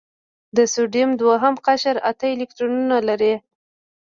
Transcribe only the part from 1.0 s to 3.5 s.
دوهم قشر اته الکترونونه لري.